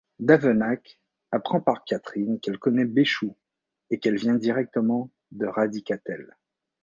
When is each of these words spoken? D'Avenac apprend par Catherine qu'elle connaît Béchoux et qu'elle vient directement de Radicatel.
D'Avenac 0.17 0.99
apprend 1.29 1.61
par 1.61 1.83
Catherine 1.85 2.39
qu'elle 2.39 2.57
connaît 2.57 2.85
Béchoux 2.85 3.37
et 3.91 3.99
qu'elle 3.99 4.17
vient 4.17 4.33
directement 4.33 5.11
de 5.31 5.45
Radicatel. 5.45 6.35